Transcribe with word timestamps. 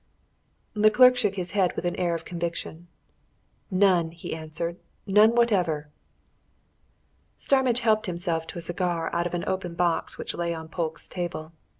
The 0.73 0.89
clerk 0.89 1.15
shook 1.15 1.35
his 1.35 1.51
head 1.51 1.75
with 1.75 1.85
an 1.85 1.95
air 1.97 2.15
of 2.15 2.25
conviction. 2.25 2.87
"None!" 3.69 4.09
he 4.09 4.33
answered. 4.33 4.77
"None 5.05 5.35
whatever!" 5.35 5.89
Starmidge 7.37 7.81
helped 7.81 8.07
himself 8.07 8.47
to 8.47 8.57
a 8.57 8.61
cigar 8.61 9.13
out 9.13 9.27
of 9.27 9.35
an 9.35 9.43
open 9.45 9.75
box 9.75 10.17
which 10.17 10.33
lay 10.33 10.55
on 10.55 10.69
Polke's 10.69 11.07
table. 11.07 11.51